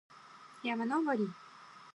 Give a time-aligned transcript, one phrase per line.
[0.63, 1.27] 山登り